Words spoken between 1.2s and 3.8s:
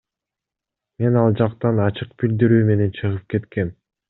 ал жактан ачык билдирүү менен чыгып кеткем.